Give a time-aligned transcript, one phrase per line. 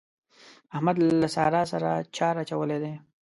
[0.75, 2.93] احمد له سارا سره چار اچولی دی.